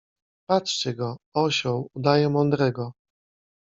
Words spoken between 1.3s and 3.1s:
osioł, udaje mądrego.